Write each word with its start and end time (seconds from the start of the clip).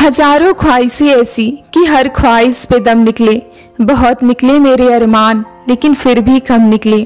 हज़ारों 0.00 0.52
ख्वाहिशें 0.54 1.06
ऐसी 1.06 1.46
कि 1.74 1.84
हर 1.84 2.08
ख्वाहिश 2.08 2.64
पे 2.64 2.78
दम 2.80 2.98
निकले। 2.98 3.34
बहुत 3.80 4.22
निकले 4.22 4.58
मेरे 4.58 4.86
अरमान, 4.94 5.44
लेकिन 5.68 5.94
फिर 5.94 6.20
भी 6.20 6.38
कम 6.40 6.62
निकले। 6.62 6.96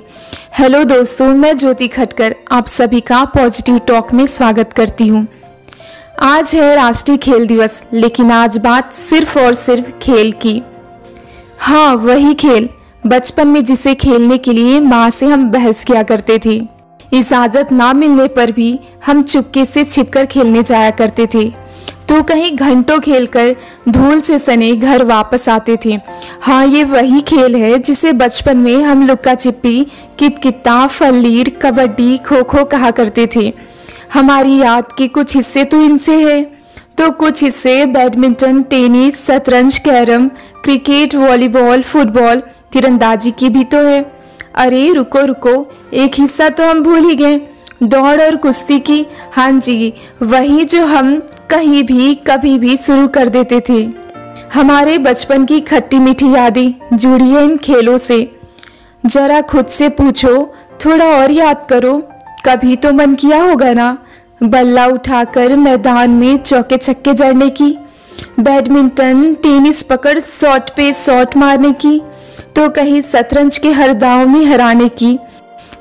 हेलो 0.58 0.82
दोस्तों, 0.84 1.28
मैं 1.28 1.56
ज्योति 1.56 1.88
खटकर 1.88 2.34
आप 2.52 2.66
सभी 2.66 3.00
का 3.00 3.24
पॉजिटिव 3.24 3.78
टॉक 3.78 4.12
में 4.14 4.24
स्वागत 4.26 4.72
करती 4.72 5.06
हूँ। 5.06 5.26
आज 6.22 6.54
है 6.54 6.74
राष्ट्रीय 6.76 7.18
खेल 7.18 7.46
दिवस, 7.46 7.82
लेकिन 7.92 8.30
आज 8.30 8.58
बात 8.58 8.92
सिर्फ़ 8.92 9.38
और 9.38 9.54
सिर्फ़ 9.54 9.90
खेल 10.02 10.32
की। 10.42 10.60
हाँ 11.58 11.94
वही 11.96 12.34
खेल। 12.34 12.68
बचपन 13.06 13.48
में 13.48 13.62
जिसे 13.64 13.94
खेलने 13.96 14.38
के 14.38 14.52
लिए 14.52 14.78
माँ 14.82 15.08
से 15.10 15.26
हम 15.26 15.50
बहस 15.50 15.84
किया 15.84 16.02
करते 16.02 16.38
थे। 16.44 16.60
इजाज़त 17.12 17.72
ना 17.72 17.92
मिलने 17.92 18.28
पर 18.28 18.52
भी 18.52 18.78
हम 19.06 19.22
चुपके 19.22 19.64
से 19.64 19.84
छिपकर 19.84 20.26
खेलने 20.26 20.62
जाया 20.62 20.90
करते 20.92 21.28
थे। 21.34 21.63
तो 22.08 22.22
कहीं 22.22 22.56
घंटों 22.56 23.00
खेलकर 23.00 23.56
धूल 23.88 24.20
से 24.20 24.38
सने 24.38 24.72
घर 24.72 25.04
वापस 25.04 25.48
आते 25.48 25.78
थे। 25.84 26.00
हाँ 26.40 26.66
ये 26.66 26.84
वही 26.84 27.20
खेल 27.20 27.56
है 27.56 27.78
जिसे 27.78 28.12
बचपन 28.12 28.56
में 28.56 28.82
हम 28.82 29.06
लुक्का 29.06 29.34
छिपी 29.34 29.86
कितकिता 30.18 30.86
फलीर 30.86 31.50
कबड्डी 31.62 32.16
खो 32.16 32.42
खो 32.42 32.64
कहा 32.64 32.90
करते 32.90 33.28
थे। 33.36 33.52
हमारी 34.14 34.56
याद 34.58 34.84
के 34.98 35.08
कुछ 35.08 35.36
हिस्से 35.36 35.64
तो 35.64 35.82
इनसे 35.82 36.32
है। 36.32 36.42
तो 36.98 37.10
कुछ 37.10 37.42
हिस्से 37.42 37.86
बैडमिंटन, 37.86 38.62
टेनिस, 38.62 39.26
शतरंज, 39.26 39.78
कैरम, 39.78 40.28
क्रिकेट, 40.64 41.14
वॉलीबॉल, 41.14 41.82
फुटबॉल, 41.82 42.42
तीरंदाजी 42.72 43.30
की 43.30 43.48
भी 43.48 43.64
तो 43.64 43.78
है। 43.78 44.12
अरे, 44.54 44.92
रुको 44.92 45.20
रुको, 45.20 45.72
एक 45.94 46.12
हिस्सा 46.14 46.48
तो 46.48 46.66
हम 46.66 46.80
भूल 46.80 46.98
ही 46.98 47.14
गए। 47.14 47.40
दौड़ 47.82 48.22
और 48.22 48.36
कुश्ती 48.36 48.78
की। 48.78 49.06
हाँ 49.32 49.52
जी, 49.52 49.92
वही 50.22 50.64
जो 50.64 50.86
हम 50.86 51.22
कहीं 51.54 51.82
भी, 51.84 52.14
कभी 52.14 52.58
भी 52.58 52.76
शुरू 52.76 53.08
कर 53.08 53.28
देते 53.28 53.60
थे। 53.68 53.82
हमारे 54.54 54.96
बचपन 54.98 55.44
की 55.44 55.60
खट्टी 55.60 55.98
मीठी 55.98 56.30
यादें 56.32 56.96
जुड़ी 56.96 57.28
है 57.30 57.44
इन 57.44 57.56
खेलों 57.56 57.98
से। 57.98 58.18
जरा 59.06 59.40
खुद 59.40 59.66
से 59.66 59.88
पूछो, 59.88 60.32
थोड़ा 60.84 61.06
और 61.06 61.30
याद 61.30 61.66
करो। 61.70 61.96
कभी 62.46 62.76
तो 62.76 62.92
मन 62.92 63.14
किया 63.14 63.42
होगा 63.42 63.72
ना, 63.72 63.98
बल्ला 64.42 64.86
उठाकर 64.86 65.56
मैदान 65.56 66.10
में 66.10 66.36
चौके 66.36 66.76
छक्के 66.76 67.14
जड़ने 67.14 67.48
की। 67.50 67.70
बैडमिंटन, 68.40 69.34
टेनिस 69.34 69.82
पकड़, 69.82 70.18
शॉट 70.20 70.70
पे 70.70 70.92
शॉट 70.92 71.36
मारने 71.36 71.72
की। 71.72 72.00
तो 72.56 72.68
कहीं 72.68 73.00
शतरंज 73.02 73.58
के 73.58 73.72
हर 73.72 73.92
दाव 73.94 74.28
में 74.28 74.44
हराने 74.44 74.88
की। 74.88 75.18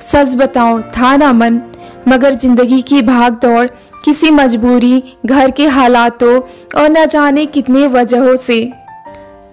सच 0.00 0.34
बताओ, 0.36 0.80
था 0.80 1.16
ना 1.16 1.32
मन, 1.32 1.60
मगर 2.08 2.34
ज़िंदगी 2.34 2.80
की 2.82 3.02
भाग 3.02 3.32
दौड़ 3.32 3.66
किसी 4.04 4.30
मजबूरी, 4.30 5.02
घर 5.26 5.50
के 5.50 5.66
हालातों 5.66 6.40
और 6.80 6.88
न 6.88 7.06
जाने 7.06 7.46
कितने 7.46 7.86
वजहों 7.86 8.36
से। 8.36 8.72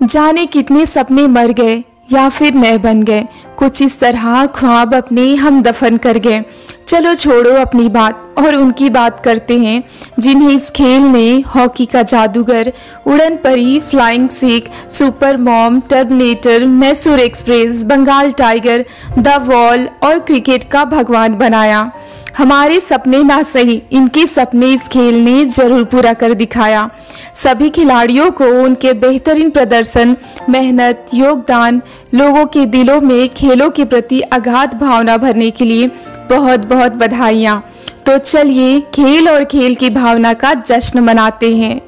जाने 0.03 0.45
कितने 0.45 0.85
सपने 0.85 1.27
मर 1.27 1.51
गए 1.51 1.83
या 2.13 2.29
फिर 2.29 2.53
नए 2.53 2.77
बन 2.77 3.03
गए। 3.03 3.27
कुछ 3.57 3.81
इस 3.81 3.99
तरह 3.99 4.45
ख्वाब 4.45 4.95
अपने 4.95 5.35
हम 5.35 5.61
दफन 5.63 5.97
कर 5.97 6.17
गए। 6.17 6.43
चलो 6.87 7.15
छोड़ो 7.15 7.51
अपनी 7.51 7.89
बात 7.89 8.35
और 8.37 8.55
उनकी 8.55 8.89
बात 8.89 9.19
करते 9.19 9.57
हैं, 9.59 9.83
जिन्हें 10.19 10.49
इस 10.49 10.69
खेल 10.69 11.01
ने 11.01 11.43
हॉकी 11.55 11.85
का 11.85 12.01
जादूगर, 12.03 12.73
उड़न 13.07 13.35
परी 13.35 13.79
flying 13.79 14.29
Sikh 14.29 14.69
super 14.89 15.37
mom 15.37 15.79
terminator 15.79 16.65
Mysore 16.65 17.19
express, 17.19 17.83
Bengal 17.83 18.31
tiger 18.31 18.85
the 19.19 19.27
wall 19.27 19.87
और 20.03 20.19
क्रिकेट 20.19 20.63
का 20.63 20.85
भगवान 20.85 21.35
बनाया। 21.35 21.91
हमारे 22.37 22.79
सपने 22.79 23.21
ना 23.23 23.41
सही, 23.43 23.81
इनके 23.91 24.25
सपने 24.25 24.71
इस 24.73 24.87
खेल 24.87 25.15
ने 25.15 25.45
ज़रूर 25.45 25.83
पूरा 25.83 26.13
कर 26.13 26.33
दिखाया। 26.33 26.89
सभी 27.33 27.69
खिलाड़ियों 27.69 28.29
को 28.31 28.45
उनके 28.63 28.93
बेहतरीन 28.93 29.49
प्रदर्शन, 29.49 30.15
मेहनत, 30.49 31.05
योगदान, 31.13 31.81
लोगों 32.13 32.45
के 32.45 32.65
दिलों 32.65 32.99
में 33.01 33.29
खेलों 33.29 33.69
के 33.69 33.85
प्रति 33.85 34.19
अगाध 34.31 34.79
भावना 34.79 35.17
भरने 35.17 35.51
के 35.51 35.65
लिए 35.65 35.87
बहुत 36.29 36.65
बहुत 36.65 36.91
बधाइयाँ। 36.93 37.61
तो 38.05 38.17
चलिए, 38.17 38.79
खेल 38.95 39.29
और 39.29 39.43
खेल 39.43 39.75
की 39.75 39.89
भावना 39.89 40.33
का 40.33 40.53
जश्न 40.53 40.99
मनाते 40.99 41.55
हैं। 41.55 41.79